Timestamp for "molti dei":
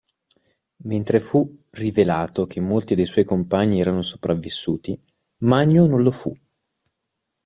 2.59-3.05